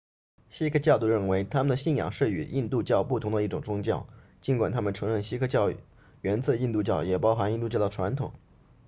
[0.49, 4.07] 锡克教徒认为他们信仰的是与印度教不同的一种宗教
[4.41, 5.71] 尽管他们承认锡克教
[6.23, 8.33] 源自印度教也包含印度教的传统